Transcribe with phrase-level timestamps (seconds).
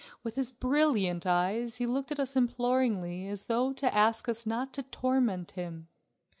[0.23, 4.73] With his brilliant eyes he looked at us imploringly as though to ask us not
[4.73, 5.89] to torment him.